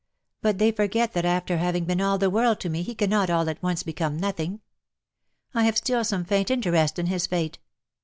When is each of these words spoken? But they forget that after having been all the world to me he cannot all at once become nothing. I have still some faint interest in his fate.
But 0.41 0.57
they 0.57 0.71
forget 0.71 1.13
that 1.13 1.25
after 1.25 1.57
having 1.57 1.85
been 1.85 2.01
all 2.01 2.17
the 2.17 2.31
world 2.31 2.59
to 2.61 2.69
me 2.71 2.81
he 2.81 2.95
cannot 2.95 3.29
all 3.29 3.47
at 3.47 3.61
once 3.61 3.83
become 3.83 4.17
nothing. 4.17 4.61
I 5.53 5.63
have 5.65 5.77
still 5.77 6.03
some 6.03 6.25
faint 6.25 6.49
interest 6.49 6.97
in 6.97 7.05
his 7.05 7.27
fate. 7.27 7.59